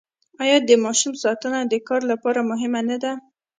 آیا 0.43 0.57
د 0.61 0.69
ماشوم 0.83 1.13
ساتنه 1.23 1.59
د 1.65 1.73
کار 1.87 2.01
لپاره 2.11 2.47
مهمه 2.51 2.81
نه 2.89 2.97
ده؟ 3.03 3.13